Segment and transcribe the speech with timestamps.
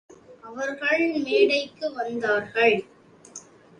[0.43, 2.77] அவர்கள் மேடைக்கு வந்தார்கள்.